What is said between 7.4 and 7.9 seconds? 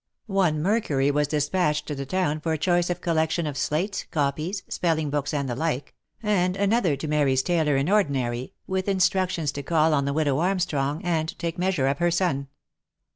tailor in